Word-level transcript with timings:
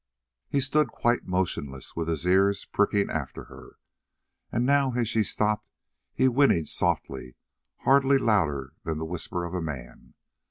He 0.49 0.61
stood 0.61 0.87
quite 0.87 1.27
motionless, 1.27 1.95
with 1.95 2.07
his 2.07 2.25
ears 2.25 2.65
pricking 2.65 3.11
after 3.11 3.43
her, 3.43 3.77
and 4.51 4.65
now 4.65 4.93
as 4.93 5.07
she 5.07 5.21
stopped 5.21 5.69
he 6.11 6.27
whinnied 6.27 6.67
softly, 6.67 7.35
hardly 7.81 8.17
louder 8.17 8.73
than 8.83 8.97
the 8.97 9.05
whisper 9.05 9.45
of 9.45 9.53
a 9.53 9.61
man. 9.61 10.15